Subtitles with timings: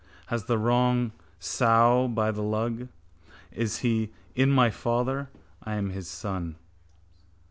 [0.29, 2.87] Has the wrong sow by the lug.
[3.51, 3.85] He is
[4.33, 5.29] in my father.
[5.61, 6.55] I am in his son.